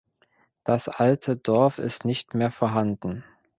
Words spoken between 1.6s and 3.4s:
ist nicht mehr vorhanden.